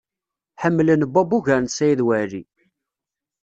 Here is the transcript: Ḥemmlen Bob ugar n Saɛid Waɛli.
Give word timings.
Ḥemmlen 0.61 1.01
Bob 1.13 1.29
ugar 1.37 1.59
n 1.61 1.67
Saɛid 1.75 2.01
Waɛli. 2.05 2.43